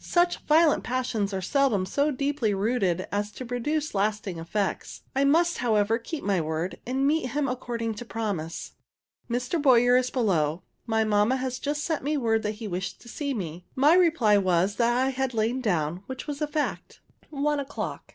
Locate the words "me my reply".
13.35-14.39